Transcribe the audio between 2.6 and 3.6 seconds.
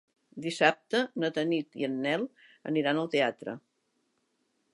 aniran al teatre.